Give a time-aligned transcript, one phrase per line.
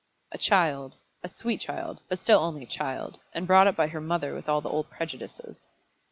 [0.31, 4.01] "A child a sweet child but still only a child; and brought up by her
[4.01, 5.67] mother with all the old prejudices."